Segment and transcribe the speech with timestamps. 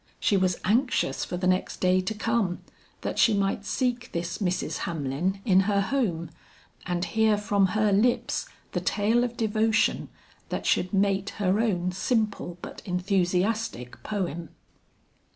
[0.19, 2.61] She was anxious for the next day to come,
[3.01, 4.79] that she might seek this Mrs.
[4.79, 6.31] Hamlin in her home,
[6.87, 10.09] and hear from her lips the tale of devotion
[10.49, 14.49] that should mate her own simple but enthusiastic poem.